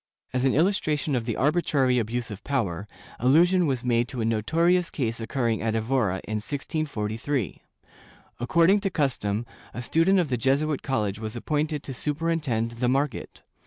[0.01, 0.03] ^
[0.33, 2.87] As an illustration of the arbitrary abuse of power,
[3.19, 7.61] allusion was made to a notorious case occurring at Evora, in 1643.
[8.39, 9.45] Accord ing to custom,
[9.75, 13.43] a student of the Jesuit college was appointed to superintend the market.